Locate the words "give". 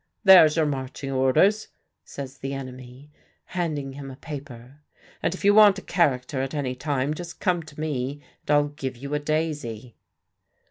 8.69-8.97